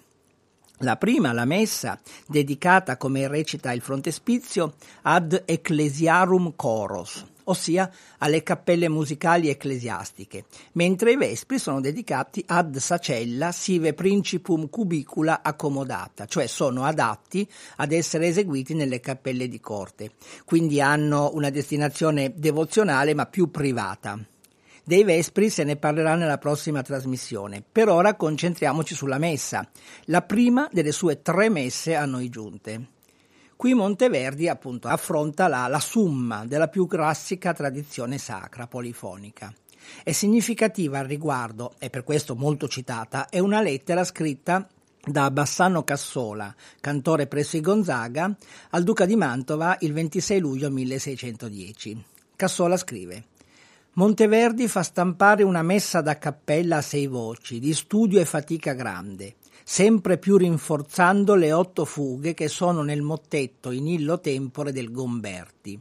La 0.80 0.98
prima, 0.98 1.34
la 1.34 1.46
messa, 1.46 2.00
dedicata, 2.26 2.98
come 2.98 3.28
recita 3.28 3.72
il 3.72 3.82
frontespizio, 3.82 4.74
ad 5.04 5.44
Ecclesiarum 5.46 6.54
Choros, 6.56 7.24
ossia 7.50 7.92
alle 8.20 8.44
cappelle 8.44 8.90
musicali 8.90 9.50
ecclesiastiche, 9.50 10.46
mentre 10.74 11.12
i 11.12 11.18
vespri 11.18 11.60
sono 11.60 11.82
dedicati 11.82 12.44
ad 12.48 12.78
sacella 12.78 13.52
sive 13.52 13.94
principum 13.94 14.70
cubicula 14.70 15.42
accomodata, 15.44 16.26
cioè 16.26 16.48
sono 16.48 16.84
adatti 16.84 17.48
ad 17.78 17.92
essere 17.92 18.28
eseguiti 18.28 18.74
nelle 18.74 19.00
cappelle 19.00 19.48
di 19.48 19.60
corte, 19.60 20.12
quindi 20.46 20.82
hanno 20.82 21.32
una 21.34 21.50
destinazione 21.50 22.34
devozionale 22.36 23.14
ma 23.14 23.26
più 23.26 23.50
privata. 23.52 24.20
Dei 24.84 25.04
Vespri 25.04 25.52
se 25.52 25.64
ne 25.64 25.76
parlerà 25.76 26.16
nella 26.16 26.40
prossima 26.40 26.82
trasmissione. 26.82 27.64
Per 27.72 27.90
ora 27.90 28.16
concentriamoci 28.16 28.96
sulla 28.96 29.20
messa, 29.20 29.70
la 30.06 30.24
prima 30.24 30.68
delle 30.72 30.92
sue 30.92 31.22
tre 31.22 31.48
messe 31.50 31.96
a 31.96 32.06
noi 32.06 32.30
giunte. 32.30 32.98
Qui 33.60 33.74
Monteverdi 33.74 34.48
appunto 34.48 34.88
affronta 34.88 35.50
la, 35.50 35.68
la 35.68 35.82
summa 35.82 36.46
della 36.46 36.70
più 36.70 36.88
classica 36.88 37.52
tradizione 37.52 38.18
sacra 38.18 38.68
polifonica. 38.68 39.54
È 40.02 40.14
significativa 40.14 41.00
al 41.00 41.06
riguardo, 41.08 41.74
e 41.78 41.90
per 41.90 42.06
questo 42.06 42.38
molto 42.38 42.70
citata, 42.70 43.28
è 43.28 43.40
una 43.40 43.60
lettera 43.60 44.06
scritta 44.06 44.66
da 45.04 45.30
Bassano 45.30 45.84
Cassola, 45.84 46.56
cantore 46.80 47.28
presso 47.28 47.58
i 47.58 47.60
Gonzaga, 47.60 48.34
al 48.70 48.84
duca 48.84 49.06
di 49.06 49.18
Mantova 49.18 49.76
il 49.82 49.92
26 49.92 50.40
luglio 50.40 50.72
1610. 50.72 52.06
Cassola 52.38 52.78
scrive 52.78 53.26
Monteverdi 53.92 54.70
fa 54.70 54.84
stampare 54.84 55.44
una 55.44 55.64
messa 55.64 56.00
da 56.00 56.18
cappella 56.18 56.78
a 56.78 56.82
sei 56.82 57.08
voci, 57.08 57.60
di 57.60 57.74
studio 57.74 58.22
e 58.22 58.26
fatica 58.26 58.72
grande, 58.72 59.36
sempre 59.72 60.18
più 60.18 60.36
rinforzando 60.36 61.36
le 61.36 61.54
otto 61.54 61.86
fughe 61.86 62.34
che 62.34 62.48
sono 62.48 62.82
nel 62.82 63.04
mottetto 63.04 63.70
in 63.70 63.86
illo 63.86 64.20
tempore 64.20 64.72
del 64.72 64.92
Gomberti. 64.92 65.80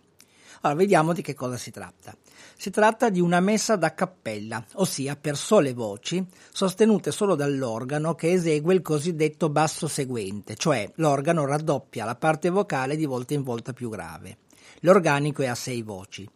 Allora, 0.61 0.79
vediamo 0.79 1.14
di 1.14 1.22
che 1.22 1.33
cosa 1.33 1.57
si 1.57 1.70
tratta. 1.70 2.14
Si 2.55 2.68
tratta 2.68 3.09
di 3.09 3.18
una 3.18 3.40
messa 3.40 3.77
da 3.77 3.94
cappella, 3.94 4.62
ossia 4.74 5.16
per 5.16 5.38
sole 5.38 5.72
voci, 5.72 6.22
sostenute 6.53 7.11
solo 7.11 7.35
dall'organo 7.35 8.14
che 8.14 8.33
esegue 8.33 8.74
il 8.74 8.83
cosiddetto 8.83 9.48
basso 9.48 9.88
seguente, 9.88 10.55
cioè 10.55 10.92
l'organo 10.96 11.46
raddoppia 11.46 12.05
la 12.05 12.14
parte 12.14 12.51
vocale 12.51 12.94
di 12.94 13.07
volta 13.07 13.33
in 13.33 13.42
volta 13.42 13.72
più 13.72 13.88
grave. 13.88 14.37
L'organico 14.81 15.40
è 15.40 15.46
a 15.46 15.55
sei 15.55 15.81
voci. 15.81 16.29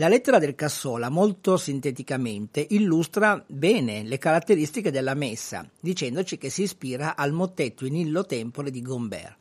La 0.00 0.08
lettera 0.08 0.38
del 0.38 0.54
Cassola, 0.54 1.10
molto 1.10 1.58
sinteticamente, 1.58 2.64
illustra 2.70 3.44
bene 3.46 4.02
le 4.02 4.16
caratteristiche 4.16 4.90
della 4.90 5.12
messa, 5.12 5.68
dicendoci 5.78 6.38
che 6.38 6.48
si 6.48 6.62
ispira 6.62 7.14
al 7.16 7.32
mottetto 7.32 7.84
in 7.84 7.96
illo 7.96 8.24
tempore 8.24 8.70
di 8.70 8.80
Gombert. 8.80 9.36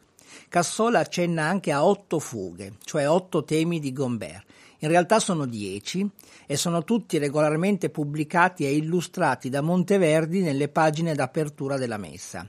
Cassola 0.49 0.99
accenna 0.99 1.43
anche 1.43 1.71
a 1.71 1.85
otto 1.85 2.19
fughe, 2.19 2.73
cioè 2.83 3.07
otto 3.07 3.45
temi 3.45 3.79
di 3.79 3.93
Gombert. 3.93 4.43
In 4.79 4.89
realtà 4.89 5.19
sono 5.19 5.45
dieci 5.45 6.05
e 6.45 6.57
sono 6.57 6.83
tutti 6.83 7.17
regolarmente 7.17 7.89
pubblicati 7.89 8.65
e 8.65 8.75
illustrati 8.75 9.47
da 9.47 9.61
Monteverdi 9.61 10.41
nelle 10.41 10.67
pagine 10.67 11.15
d'apertura 11.15 11.77
della 11.77 11.95
messa. 11.95 12.45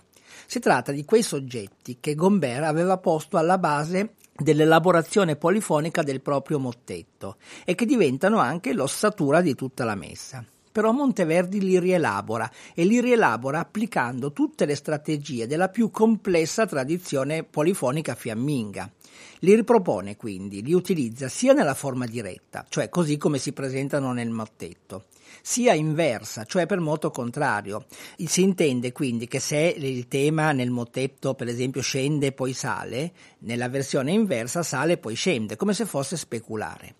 Si 0.51 0.59
tratta 0.59 0.91
di 0.91 1.05
quei 1.05 1.23
soggetti 1.23 1.99
che 2.01 2.17
Gombert 2.17 2.65
aveva 2.65 2.99
posto 2.99 3.37
alla 3.37 3.57
base 3.57 4.15
dell'elaborazione 4.35 5.37
polifonica 5.37 6.03
del 6.03 6.21
proprio 6.21 6.59
mottetto 6.59 7.37
e 7.65 7.77
che 7.77 7.87
diventano 7.87 8.39
anche 8.39 8.73
l'ossatura 8.73 9.43
di 9.43 9.55
tutta 9.55 9.85
la 9.85 9.95
messa. 9.95 10.45
Però 10.73 10.91
Monteverdi 10.91 11.61
li 11.61 11.79
rielabora 11.79 12.51
e 12.75 12.85
li 12.85 13.01
rielabora 13.01 13.61
applicando 13.61 14.33
tutte 14.33 14.67
le 14.67 14.75
strategie 14.75 15.47
della 15.47 15.69
più 15.69 15.93
complessa 15.93 16.67
tradizione 16.67 17.45
polifonica 17.45 18.17
fiamminga. 18.17 18.91
Li 19.43 19.55
ripropone 19.55 20.17
quindi, 20.17 20.65
li 20.65 20.73
utilizza 20.73 21.29
sia 21.29 21.53
nella 21.53 21.75
forma 21.75 22.07
diretta, 22.07 22.67
cioè 22.69 22.89
così 22.89 23.17
come 23.19 23.39
si 23.39 23.53
presentano 23.53 24.13
nel 24.13 24.31
mottetto, 24.31 25.05
sia 25.42 25.74
inversa, 25.74 26.44
cioè 26.44 26.66
per 26.66 26.81
moto 26.81 27.11
contrario. 27.11 27.87
Si 28.16 28.42
intende 28.42 28.92
quindi 28.92 29.26
che 29.26 29.40
se 29.40 29.74
il 29.76 30.09
tema 30.09 30.53
nel 30.53 30.70
mottetto, 30.70 31.35
per 31.35 31.48
esempio, 31.48 31.83
scende 31.83 32.26
e 32.26 32.33
poi 32.33 32.53
sale, 32.53 33.12
nella 33.40 33.68
versione 33.68 34.12
inversa 34.12 34.62
sale 34.62 34.94
e 34.94 34.98
poi 34.98 35.14
scende, 35.14 35.57
come 35.57 35.74
se 35.74 35.85
fosse 35.85 36.16
speculare 36.16 36.94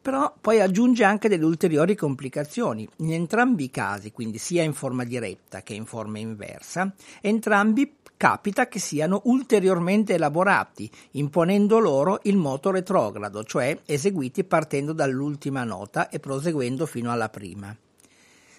però 0.00 0.34
poi 0.40 0.60
aggiunge 0.60 1.04
anche 1.04 1.28
delle 1.28 1.44
ulteriori 1.44 1.94
complicazioni. 1.94 2.88
In 2.96 3.12
entrambi 3.12 3.64
i 3.64 3.70
casi, 3.70 4.12
quindi 4.12 4.38
sia 4.38 4.62
in 4.62 4.72
forma 4.72 5.04
diretta 5.04 5.62
che 5.62 5.74
in 5.74 5.84
forma 5.84 6.18
inversa, 6.18 6.92
entrambi 7.20 7.96
capita 8.16 8.66
che 8.66 8.80
siano 8.80 9.22
ulteriormente 9.24 10.14
elaborati, 10.14 10.90
imponendo 11.12 11.78
loro 11.78 12.18
il 12.24 12.36
moto 12.36 12.70
retrogrado, 12.70 13.44
cioè 13.44 13.78
eseguiti 13.86 14.44
partendo 14.44 14.92
dall'ultima 14.92 15.62
nota 15.64 16.08
e 16.08 16.18
proseguendo 16.18 16.84
fino 16.84 17.12
alla 17.12 17.28
prima. 17.28 17.74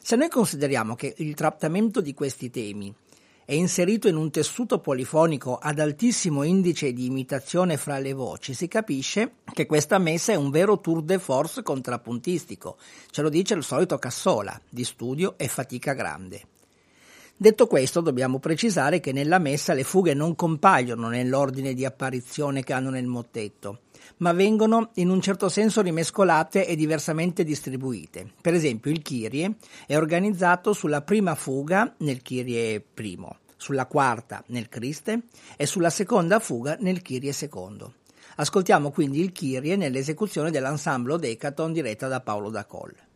Se 0.01 0.15
noi 0.15 0.29
consideriamo 0.29 0.95
che 0.95 1.13
il 1.17 1.35
trattamento 1.35 1.99
di 2.01 2.13
questi 2.13 2.49
temi 2.49 2.91
è 3.49 3.53
inserito 3.53 4.07
in 4.07 4.15
un 4.15 4.29
tessuto 4.29 4.77
polifonico 4.77 5.57
ad 5.57 5.79
altissimo 5.79 6.43
indice 6.43 6.93
di 6.93 7.07
imitazione 7.07 7.77
fra 7.77 7.97
le 7.97 8.13
voci, 8.13 8.53
si 8.53 8.67
capisce 8.67 9.37
che 9.51 9.65
questa 9.65 9.97
messa 9.97 10.31
è 10.31 10.35
un 10.35 10.51
vero 10.51 10.79
tour 10.79 11.01
de 11.01 11.17
force 11.17 11.63
contrappuntistico. 11.63 12.77
Ce 13.09 13.23
lo 13.23 13.29
dice 13.29 13.55
il 13.55 13.63
solito 13.63 13.97
Cassola, 13.97 14.61
di 14.69 14.83
studio 14.83 15.33
e 15.35 15.47
fatica 15.47 15.93
grande. 15.93 16.43
Detto 17.35 17.65
questo, 17.65 18.01
dobbiamo 18.01 18.37
precisare 18.37 18.99
che 18.99 19.13
nella 19.13 19.39
messa 19.39 19.73
le 19.73 19.83
fughe 19.83 20.13
non 20.13 20.35
compaiono 20.35 21.07
nell'ordine 21.07 21.73
di 21.73 21.85
apparizione 21.85 22.63
che 22.63 22.73
hanno 22.73 22.91
nel 22.91 23.07
mottetto, 23.07 23.79
ma 24.19 24.31
vengono 24.33 24.91
in 24.95 25.09
un 25.09 25.21
certo 25.21 25.49
senso 25.49 25.81
rimescolate 25.81 26.65
e 26.65 26.75
diversamente 26.75 27.43
distribuite. 27.43 28.31
Per 28.41 28.53
esempio, 28.53 28.91
il 28.91 29.01
Kyrie 29.01 29.55
è 29.85 29.97
organizzato 29.97 30.73
sulla 30.73 31.01
prima 31.01 31.35
fuga 31.35 31.93
nel 31.99 32.21
Kyrie 32.21 32.81
primo, 32.81 33.37
sulla 33.57 33.85
quarta 33.85 34.43
nel 34.47 34.69
Criste 34.69 35.23
e 35.57 35.65
sulla 35.65 35.89
seconda 35.89 36.39
fuga 36.39 36.77
nel 36.79 37.01
Kyrie 37.01 37.33
secondo. 37.33 37.93
Ascoltiamo 38.35 38.91
quindi 38.91 39.19
il 39.19 39.31
Kyrie 39.31 39.75
nell'esecuzione 39.75 40.51
dell'ensemble 40.51 41.17
Decaton 41.19 41.73
diretta 41.73 42.07
da 42.07 42.21
Paolo 42.21 42.49
da 42.49 42.65
Colle. 42.65 43.07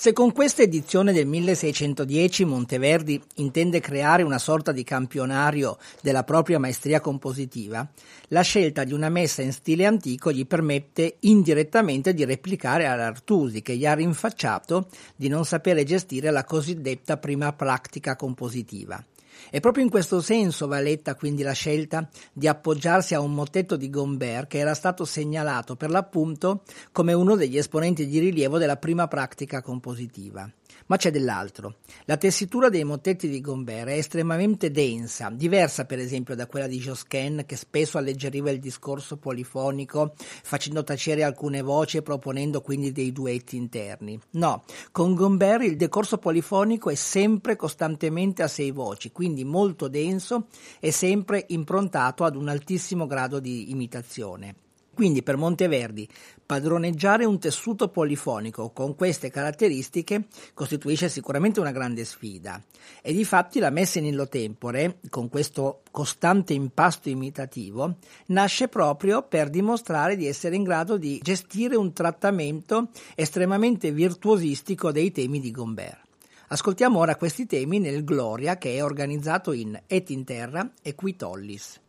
Se 0.00 0.14
con 0.14 0.32
questa 0.32 0.62
edizione 0.62 1.12
del 1.12 1.26
1610 1.26 2.46
Monteverdi 2.46 3.22
intende 3.34 3.80
creare 3.80 4.22
una 4.22 4.38
sorta 4.38 4.72
di 4.72 4.82
campionario 4.82 5.76
della 6.00 6.24
propria 6.24 6.58
maestria 6.58 7.00
compositiva, 7.00 7.86
la 8.28 8.40
scelta 8.40 8.84
di 8.84 8.94
una 8.94 9.10
messa 9.10 9.42
in 9.42 9.52
stile 9.52 9.84
antico 9.84 10.32
gli 10.32 10.46
permette 10.46 11.16
indirettamente 11.20 12.14
di 12.14 12.24
replicare 12.24 12.86
all'Artusi, 12.86 13.60
che 13.60 13.76
gli 13.76 13.84
ha 13.84 13.92
rinfacciato 13.92 14.88
di 15.14 15.28
non 15.28 15.44
sapere 15.44 15.84
gestire 15.84 16.30
la 16.30 16.44
cosiddetta 16.44 17.18
prima 17.18 17.52
pratica 17.52 18.16
compositiva. 18.16 19.04
E 19.50 19.60
proprio 19.60 19.84
in 19.84 19.90
questo 19.90 20.20
senso 20.20 20.66
va 20.66 20.80
letta 20.80 21.14
quindi 21.14 21.42
la 21.42 21.52
scelta 21.52 22.08
di 22.32 22.46
appoggiarsi 22.46 23.14
a 23.14 23.20
un 23.20 23.32
mottetto 23.32 23.76
di 23.76 23.88
Gombert 23.88 24.48
che 24.48 24.58
era 24.58 24.74
stato 24.74 25.04
segnalato 25.04 25.76
per 25.76 25.90
l'appunto 25.90 26.62
come 26.92 27.12
uno 27.12 27.36
degli 27.36 27.56
esponenti 27.56 28.06
di 28.06 28.18
rilievo 28.18 28.58
della 28.58 28.76
prima 28.76 29.08
pratica 29.08 29.62
compositiva. 29.62 30.50
Ma 30.90 30.96
c'è 30.96 31.12
dell'altro. 31.12 31.76
La 32.06 32.16
tessitura 32.16 32.68
dei 32.68 32.82
mottetti 32.82 33.28
di 33.28 33.40
Gombert 33.40 33.90
è 33.90 33.96
estremamente 33.96 34.72
densa, 34.72 35.30
diversa 35.30 35.84
per 35.84 36.00
esempio 36.00 36.34
da 36.34 36.48
quella 36.48 36.66
di 36.66 36.80
Josquin 36.80 37.44
che 37.46 37.54
spesso 37.54 37.96
alleggeriva 37.96 38.50
il 38.50 38.58
discorso 38.58 39.16
polifonico 39.16 40.14
facendo 40.42 40.82
tacere 40.82 41.22
alcune 41.22 41.62
voci 41.62 41.98
e 41.98 42.02
proponendo 42.02 42.60
quindi 42.60 42.90
dei 42.90 43.12
duetti 43.12 43.54
interni. 43.54 44.18
No, 44.30 44.64
con 44.90 45.14
Gombert 45.14 45.62
il 45.62 45.76
decorso 45.76 46.18
polifonico 46.18 46.90
è 46.90 46.96
sempre 46.96 47.54
costantemente 47.54 48.42
a 48.42 48.48
sei 48.48 48.72
voci, 48.72 49.12
quindi 49.12 49.44
molto 49.44 49.86
denso 49.86 50.48
e 50.80 50.90
sempre 50.90 51.44
improntato 51.50 52.24
ad 52.24 52.34
un 52.34 52.48
altissimo 52.48 53.06
grado 53.06 53.38
di 53.38 53.70
imitazione. 53.70 54.69
Quindi 55.00 55.22
per 55.22 55.38
Monteverdi 55.38 56.06
padroneggiare 56.44 57.24
un 57.24 57.38
tessuto 57.38 57.88
polifonico 57.88 58.68
con 58.68 58.94
queste 58.94 59.30
caratteristiche 59.30 60.26
costituisce 60.52 61.08
sicuramente 61.08 61.58
una 61.58 61.70
grande 61.72 62.04
sfida 62.04 62.62
e 63.00 63.14
difatti 63.14 63.60
la 63.60 63.70
messa 63.70 63.98
in 63.98 64.04
illo 64.04 64.28
tempore, 64.28 64.98
con 65.08 65.30
questo 65.30 65.80
costante 65.90 66.52
impasto 66.52 67.08
imitativo, 67.08 67.96
nasce 68.26 68.68
proprio 68.68 69.22
per 69.22 69.48
dimostrare 69.48 70.16
di 70.16 70.26
essere 70.26 70.54
in 70.54 70.64
grado 70.64 70.98
di 70.98 71.18
gestire 71.22 71.76
un 71.76 71.94
trattamento 71.94 72.90
estremamente 73.14 73.92
virtuosistico 73.92 74.92
dei 74.92 75.12
temi 75.12 75.40
di 75.40 75.50
Gombert. 75.50 76.02
Ascoltiamo 76.48 76.98
ora 76.98 77.16
questi 77.16 77.46
temi 77.46 77.78
nel 77.78 78.04
Gloria 78.04 78.58
che 78.58 78.76
è 78.76 78.84
organizzato 78.84 79.52
in 79.52 79.80
Et 79.86 80.10
in 80.10 80.24
terra 80.24 80.70
e 80.82 80.94
Qui 80.94 81.16
tollis. 81.16 81.80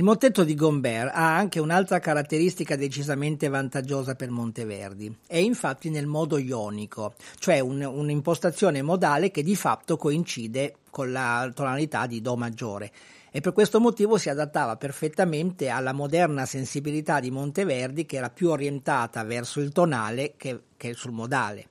Il 0.00 0.06
mottetto 0.06 0.44
di 0.44 0.54
Gombert 0.54 1.10
ha 1.12 1.36
anche 1.36 1.60
un'altra 1.60 1.98
caratteristica 1.98 2.74
decisamente 2.74 3.48
vantaggiosa 3.48 4.14
per 4.14 4.30
Monteverdi, 4.30 5.14
è 5.26 5.36
infatti 5.36 5.90
nel 5.90 6.06
modo 6.06 6.38
ionico, 6.38 7.12
cioè 7.38 7.60
un, 7.60 7.82
un'impostazione 7.82 8.80
modale 8.80 9.30
che 9.30 9.42
di 9.42 9.54
fatto 9.54 9.98
coincide 9.98 10.76
con 10.88 11.12
la 11.12 11.50
tonalità 11.54 12.06
di 12.06 12.22
Do 12.22 12.34
maggiore 12.34 12.90
e 13.30 13.42
per 13.42 13.52
questo 13.52 13.78
motivo 13.78 14.16
si 14.16 14.30
adattava 14.30 14.76
perfettamente 14.76 15.68
alla 15.68 15.92
moderna 15.92 16.46
sensibilità 16.46 17.20
di 17.20 17.30
Monteverdi 17.30 18.06
che 18.06 18.16
era 18.16 18.30
più 18.30 18.48
orientata 18.48 19.22
verso 19.22 19.60
il 19.60 19.70
tonale 19.70 20.32
che, 20.38 20.62
che 20.78 20.94
sul 20.94 21.12
modale. 21.12 21.66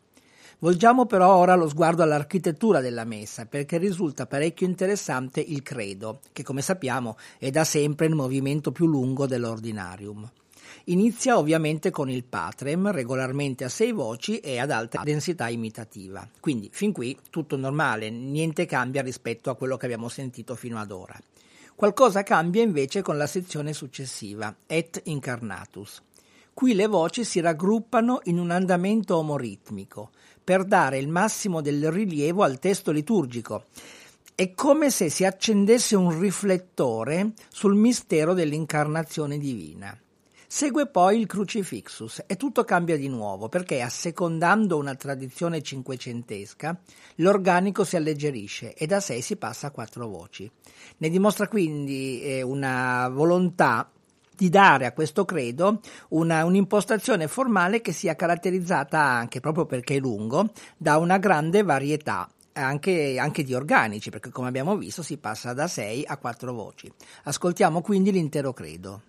Volgiamo 0.62 1.06
però 1.06 1.38
ora 1.38 1.56
lo 1.56 1.70
sguardo 1.70 2.04
all'architettura 2.04 2.82
della 2.82 3.06
messa, 3.06 3.46
perché 3.46 3.78
risulta 3.78 4.26
parecchio 4.26 4.68
interessante 4.68 5.40
il 5.40 5.64
credo, 5.64 6.20
che 6.34 6.44
come 6.44 6.62
sappiamo 6.62 7.16
è 7.38 7.50
da 7.50 7.64
sempre 7.64 8.08
il 8.08 8.14
movimento 8.14 8.74
più 8.74 8.86
lungo 8.86 9.26
dell'ordinarium. 9.26 10.30
Inizia 10.86 11.38
ovviamente 11.38 11.92
con 11.92 12.10
il 12.10 12.26
patrem, 12.26 12.92
regolarmente 12.92 13.64
a 13.64 13.70
sei 13.70 13.94
voci 13.94 14.40
e 14.40 14.60
ad 14.60 14.72
alta 14.72 15.02
densità 15.02 15.48
imitativa. 15.48 16.28
Quindi 16.42 16.68
fin 16.74 16.92
qui 16.92 17.18
tutto 17.30 17.56
normale, 17.56 18.10
niente 18.10 18.66
cambia 18.66 19.02
rispetto 19.02 19.50
a 19.50 19.56
quello 19.56 19.78
che 19.78 19.86
abbiamo 19.86 20.10
sentito 20.10 20.56
fino 20.56 20.78
ad 20.78 20.92
ora. 20.92 21.18
Qualcosa 21.74 22.24
cambia 22.24 22.62
invece 22.62 23.02
con 23.02 23.16
la 23.16 23.28
sezione 23.28 23.72
successiva, 23.72 24.54
Et 24.68 25.00
Incarnatus. 25.06 26.02
Qui 26.54 26.74
le 26.74 26.88
voci 26.88 27.24
si 27.24 27.40
raggruppano 27.40 28.20
in 28.24 28.38
un 28.38 28.52
andamento 28.52 29.16
omoritmico, 29.16 30.10
per 30.50 30.64
dare 30.64 30.98
il 30.98 31.08
massimo 31.08 31.62
del 31.62 31.92
rilievo 31.92 32.42
al 32.42 32.58
testo 32.58 32.90
liturgico. 32.90 33.66
È 34.34 34.56
come 34.56 34.90
se 34.90 35.08
si 35.08 35.24
accendesse 35.24 35.96
un 35.96 36.20
riflettore 36.20 37.34
sul 37.50 37.76
mistero 37.76 38.34
dell'incarnazione 38.34 39.38
divina. 39.38 39.96
Segue 40.48 40.88
poi 40.88 41.20
il 41.20 41.28
Crucifixus 41.28 42.24
e 42.26 42.36
tutto 42.36 42.64
cambia 42.64 42.98
di 42.98 43.08
nuovo 43.10 43.48
perché, 43.48 43.82
assecondando 43.82 44.76
una 44.76 44.96
tradizione 44.96 45.62
cinquecentesca, 45.62 46.82
l'organico 47.18 47.84
si 47.84 47.96
alleggerisce 47.96 48.74
e 48.74 48.88
da 48.88 49.00
sei 49.00 49.22
si 49.22 49.36
passa 49.36 49.68
a 49.68 49.72
quattro 49.72 50.08
voci. 50.08 50.50
Ne 50.98 51.10
dimostra 51.10 51.48
quindi 51.48 52.24
eh, 52.24 52.42
una 52.42 53.08
volontà 53.10 53.88
di 54.40 54.48
dare 54.48 54.86
a 54.86 54.94
questo 54.94 55.26
credo 55.26 55.82
una, 56.10 56.46
un'impostazione 56.46 57.28
formale 57.28 57.82
che 57.82 57.92
sia 57.92 58.16
caratterizzata 58.16 58.98
anche, 58.98 59.42
proprio 59.42 59.66
perché 59.66 59.96
è 59.96 60.00
lungo, 60.00 60.52
da 60.78 60.96
una 60.96 61.18
grande 61.18 61.62
varietà 61.62 62.30
anche, 62.54 63.20
anche, 63.20 63.44
di 63.44 63.54
organici, 63.54 64.10
perché 64.10 64.30
come 64.30 64.48
abbiamo 64.48 64.78
visto 64.78 65.04
si 65.04 65.18
passa 65.18 65.52
da 65.52 65.68
6 65.68 66.06
a 66.08 66.16
4 66.16 66.54
voci. 66.54 66.90
Ascoltiamo 67.24 67.82
quindi 67.82 68.14
l'intero 68.14 68.54
credo. 68.54 69.02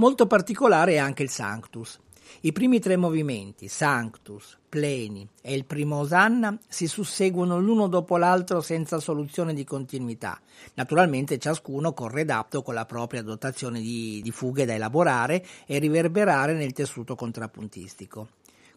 Molto 0.00 0.28
particolare 0.28 0.92
è 0.92 0.98
anche 0.98 1.24
il 1.24 1.28
Sanctus. 1.28 1.98
I 2.42 2.52
primi 2.52 2.78
tre 2.78 2.96
movimenti, 2.96 3.66
Sanctus, 3.66 4.56
Pleni 4.68 5.26
e 5.42 5.54
il 5.54 5.64
primo 5.64 5.96
Osanna, 5.96 6.56
si 6.68 6.86
susseguono 6.86 7.58
l'uno 7.58 7.88
dopo 7.88 8.16
l'altro 8.16 8.60
senza 8.60 9.00
soluzione 9.00 9.54
di 9.54 9.64
continuità. 9.64 10.40
Naturalmente 10.74 11.38
ciascuno 11.38 11.94
corredatto 11.94 12.62
con 12.62 12.74
la 12.74 12.84
propria 12.84 13.22
dotazione 13.22 13.80
di, 13.80 14.20
di 14.22 14.30
fughe 14.30 14.66
da 14.66 14.74
elaborare 14.74 15.44
e 15.66 15.80
riverberare 15.80 16.54
nel 16.54 16.72
tessuto 16.72 17.16
contrappuntistico. 17.16 18.28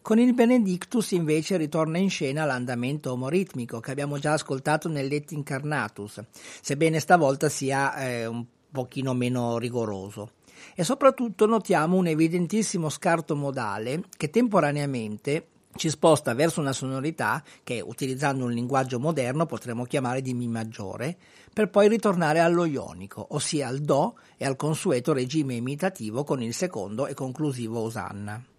Con 0.02 0.18
il 0.18 0.34
Benedictus 0.34 1.12
invece 1.12 1.56
ritorna 1.56 1.98
in 1.98 2.10
scena 2.10 2.44
l'andamento 2.44 3.12
omoritmico 3.12 3.78
che 3.78 3.92
abbiamo 3.92 4.18
già 4.18 4.32
ascoltato 4.32 4.88
nell'Et 4.88 5.30
Incarnatus, 5.30 6.20
sebbene 6.60 6.98
stavolta 6.98 7.48
sia 7.48 7.94
eh, 7.94 8.26
un 8.26 8.44
pochino 8.72 9.14
meno 9.14 9.58
rigoroso 9.58 10.40
e 10.74 10.84
soprattutto 10.84 11.46
notiamo 11.46 11.96
un 11.96 12.06
evidentissimo 12.06 12.88
scarto 12.88 13.36
modale 13.36 14.04
che 14.16 14.30
temporaneamente 14.30 15.46
ci 15.74 15.88
sposta 15.88 16.34
verso 16.34 16.60
una 16.60 16.72
sonorità 16.72 17.42
che, 17.64 17.80
utilizzando 17.80 18.44
un 18.44 18.52
linguaggio 18.52 19.00
moderno, 19.00 19.46
potremmo 19.46 19.84
chiamare 19.84 20.20
di 20.20 20.34
Mi 20.34 20.46
maggiore, 20.46 21.16
per 21.52 21.70
poi 21.70 21.88
ritornare 21.88 22.40
allo 22.40 22.64
ionico, 22.64 23.26
ossia 23.30 23.68
al 23.68 23.78
Do 23.78 24.16
e 24.36 24.44
al 24.44 24.56
consueto 24.56 25.12
regime 25.12 25.54
imitativo 25.54 26.24
con 26.24 26.42
il 26.42 26.54
secondo 26.54 27.06
e 27.06 27.14
conclusivo 27.14 27.80
Osanna. 27.80 28.51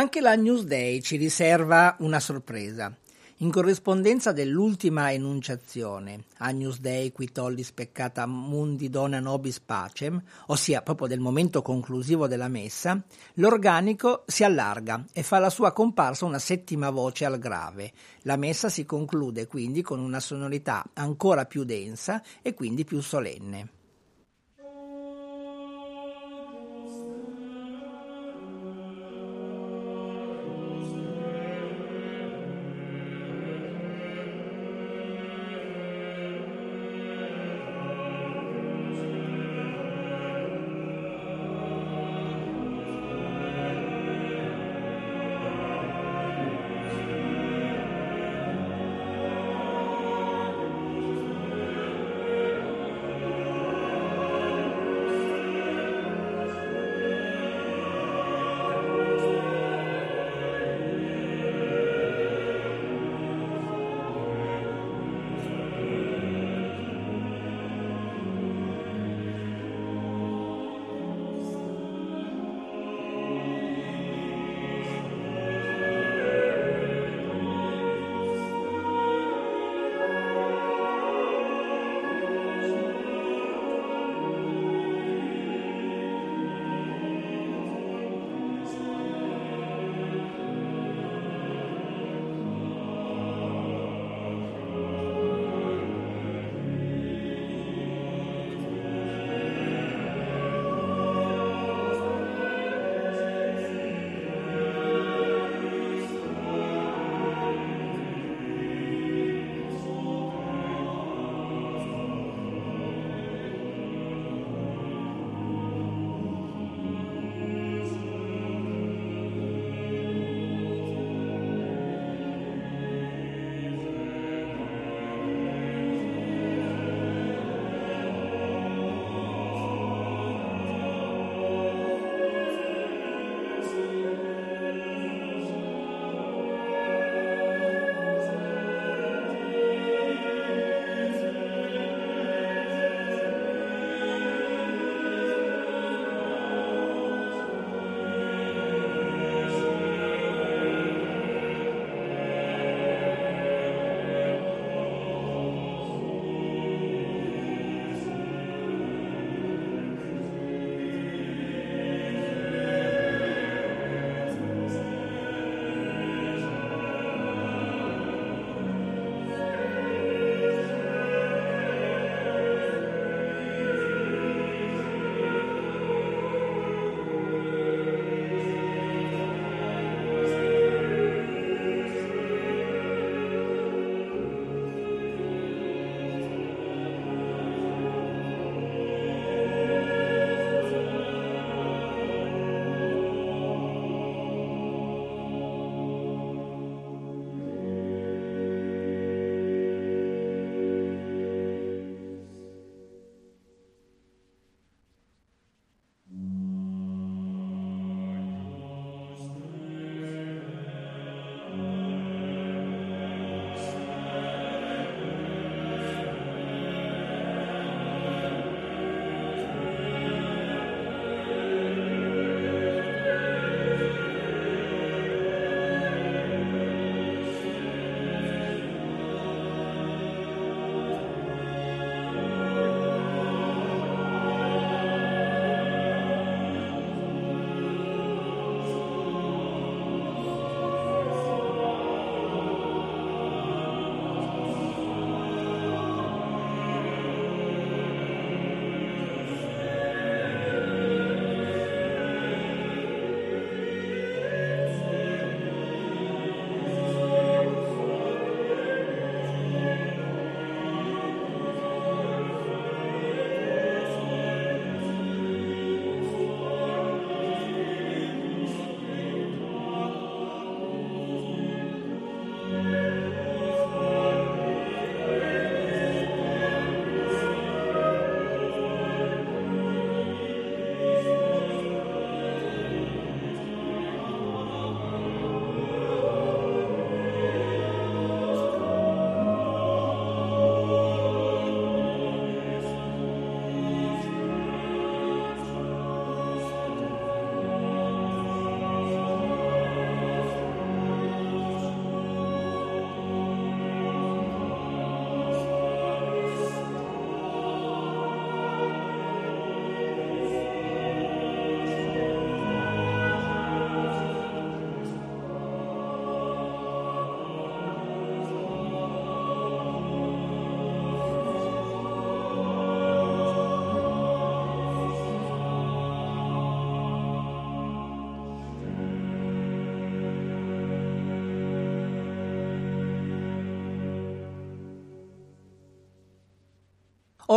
Anche 0.00 0.22
la 0.22 0.34
Newsday 0.34 1.02
ci 1.02 1.18
riserva 1.18 1.94
una 1.98 2.20
sorpresa. 2.20 2.90
In 3.40 3.50
corrispondenza 3.50 4.32
dell'ultima 4.32 5.12
enunciazione, 5.12 6.24
Agnus 6.38 6.80
Dei 6.80 7.12
qui 7.12 7.30
tollis 7.30 7.70
peccata 7.72 8.24
mundi 8.24 8.88
dona 8.88 9.20
nobis 9.20 9.60
pacem, 9.60 10.18
ossia 10.46 10.80
proprio 10.80 11.06
del 11.06 11.20
momento 11.20 11.60
conclusivo 11.60 12.26
della 12.26 12.48
messa, 12.48 12.98
l'organico 13.34 14.24
si 14.26 14.42
allarga 14.42 15.04
e 15.12 15.22
fa 15.22 15.38
la 15.38 15.50
sua 15.50 15.74
comparsa 15.74 16.24
una 16.24 16.38
settima 16.38 16.88
voce 16.88 17.26
al 17.26 17.38
grave. 17.38 17.92
La 18.22 18.36
messa 18.36 18.70
si 18.70 18.86
conclude 18.86 19.46
quindi 19.46 19.82
con 19.82 20.00
una 20.00 20.20
sonorità 20.20 20.82
ancora 20.94 21.44
più 21.44 21.64
densa 21.64 22.22
e 22.40 22.54
quindi 22.54 22.84
più 22.86 23.02
solenne. 23.02 23.79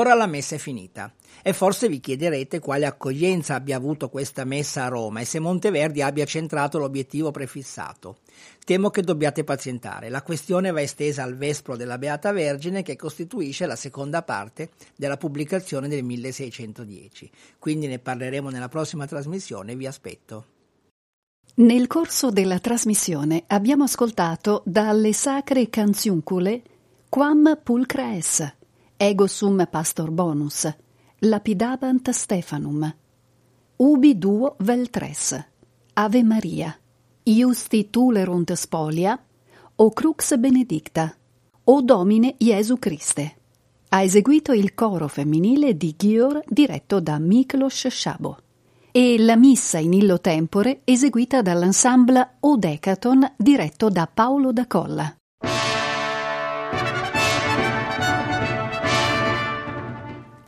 Ora 0.03 0.15
la 0.15 0.27
messa 0.27 0.55
è 0.55 0.57
finita. 0.57 1.13
E 1.41 1.53
forse 1.53 1.87
vi 1.87 2.01
chiederete 2.01 2.59
quale 2.59 2.85
accoglienza 2.85 3.55
abbia 3.55 3.77
avuto 3.77 4.09
questa 4.09 4.43
messa 4.43 4.83
a 4.83 4.87
Roma 4.89 5.21
e 5.21 5.25
se 5.25 5.39
Monteverdi 5.39 6.01
abbia 6.01 6.25
centrato 6.25 6.77
l'obiettivo 6.77 7.31
prefissato. 7.31 8.17
Temo 8.65 8.89
che 8.89 9.01
dobbiate 9.01 9.45
pazientare. 9.45 10.09
La 10.09 10.21
questione 10.21 10.71
va 10.71 10.81
estesa 10.81 11.23
al 11.23 11.37
Vespro 11.37 11.77
della 11.77 11.97
Beata 11.97 12.33
Vergine 12.33 12.83
che 12.83 12.97
costituisce 12.97 13.65
la 13.65 13.77
seconda 13.77 14.23
parte 14.23 14.71
della 14.97 15.15
pubblicazione 15.15 15.87
del 15.87 16.03
1610. 16.03 17.31
Quindi 17.57 17.87
ne 17.87 17.99
parleremo 17.99 18.49
nella 18.49 18.67
prossima 18.67 19.07
trasmissione, 19.07 19.73
vi 19.77 19.87
aspetto. 19.87 20.45
Nel 21.55 21.87
corso 21.87 22.29
della 22.29 22.59
trasmissione 22.59 23.45
abbiamo 23.47 23.85
ascoltato 23.85 24.63
dalle 24.65 25.13
sacre 25.13 25.69
canziuncule 25.69 26.61
Quam 27.07 27.57
pulcra 27.63 28.17
es, 28.17 28.53
ego 29.03 29.27
sum 29.27 29.67
pastor 29.69 30.11
bonus, 30.11 30.73
Lapidabant 31.19 32.09
Stefanum, 32.09 32.95
Ubi 33.77 34.17
duo 34.17 34.55
vel 34.59 34.89
tres, 34.89 35.45
Ave 35.93 36.23
Maria, 36.23 36.77
Iusti 37.23 37.89
tulerunt 37.89 38.53
spolia, 38.53 39.19
O 39.75 39.89
crux 39.91 40.37
benedicta, 40.37 41.15
O 41.65 41.81
Domine 41.81 42.35
Jesu 42.37 42.77
Christe. 42.77 43.35
Ha 43.89 44.01
eseguito 44.01 44.53
il 44.53 44.73
coro 44.73 45.07
femminile 45.07 45.75
di 45.75 45.95
Gior 45.97 46.41
diretto 46.47 46.99
da 46.99 47.19
Miklos 47.19 47.87
Shabo 47.87 48.37
e 48.91 49.17
la 49.17 49.35
missa 49.35 49.79
in 49.79 49.93
illo 49.93 50.19
tempore 50.19 50.81
eseguita 50.83 51.41
dall'ensemble 51.41 52.37
O 52.41 52.57
Decaton 52.57 53.33
diretto 53.37 53.89
da 53.89 54.07
Paolo 54.11 54.51
da 54.51 54.67
Colla. 54.67 55.15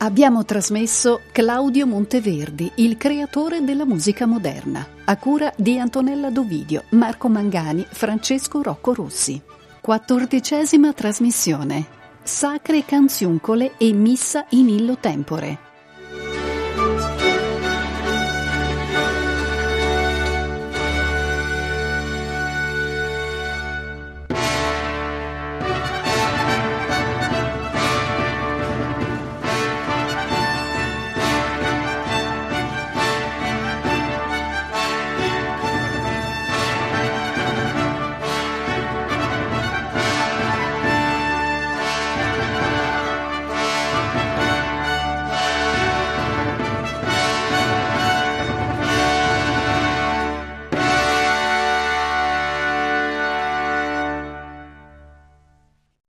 Abbiamo 0.06 0.44
trasmesso 0.44 1.22
Claudio 1.32 1.84
Monteverdi, 1.84 2.70
il 2.76 2.96
creatore 2.96 3.64
della 3.64 3.84
musica 3.84 4.24
moderna, 4.24 4.86
a 5.04 5.16
cura 5.16 5.52
di 5.56 5.80
Antonella 5.80 6.30
Dovidio, 6.30 6.84
Marco 6.90 7.28
Mangani, 7.28 7.84
Francesco 7.90 8.62
Rocco 8.62 8.94
Rossi. 8.94 9.42
Quattordicesima 9.80 10.92
trasmissione. 10.92 11.86
Sacre 12.22 12.84
canziuncole 12.84 13.72
e 13.78 13.92
missa 13.92 14.46
in 14.50 14.68
illo 14.68 14.96
tempore 14.96 15.65